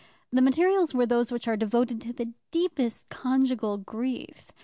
[0.31, 4.51] The materials were those which are devoted to the deepest conjugal grief.